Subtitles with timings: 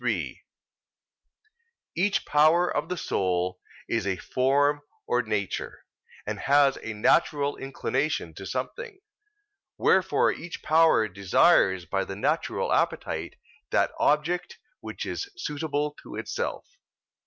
[0.01, 0.41] 3:
[1.95, 5.85] Each power of the soul is a form or nature,
[6.25, 8.97] and has a natural inclination to something.
[9.77, 13.35] Wherefore each power desires by the natural appetite
[13.69, 16.65] that object which is suitable to itself.